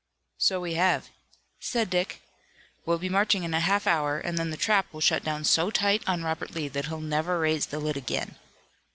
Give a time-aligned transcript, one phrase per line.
[0.39, 1.11] "So we have,"
[1.59, 2.23] said Dick,
[2.87, 5.69] "we'll be marching in a half hour and then the trap will shut down so
[5.69, 8.33] tight on Robert Lee that he'll never raise the lid again."